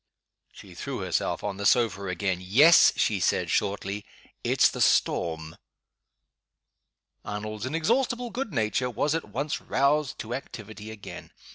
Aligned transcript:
She 0.51 0.73
threw 0.73 1.01
herself 1.01 1.43
on 1.43 1.57
the 1.57 1.65
sofa 1.67 2.07
again. 2.07 2.39
"Yes," 2.41 2.91
she 2.95 3.19
said, 3.19 3.51
shortly. 3.51 4.03
"It's 4.43 4.67
the 4.67 4.81
storm." 4.81 5.55
Arnold's 7.23 7.67
inexhaustible 7.67 8.31
good 8.31 8.51
nature 8.51 8.89
was 8.89 9.13
at 9.13 9.25
once 9.29 9.61
roused 9.61 10.17
to 10.17 10.33
activity 10.33 10.89
again. 10.89 11.29